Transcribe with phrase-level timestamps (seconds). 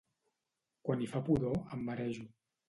[0.87, 2.27] Quan hi ha pudor, em marejo.